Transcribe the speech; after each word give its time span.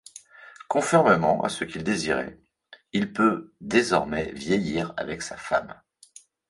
Conformément 0.67 1.43
à 1.43 1.49
ce 1.49 1.63
qu'il 1.63 1.83
désirait, 1.83 2.39
il 2.91 3.13
peut 3.13 3.53
désormais 3.61 4.31
vieillir 4.31 4.95
avec 4.97 5.21
sa 5.21 5.37
femme. 5.37 5.75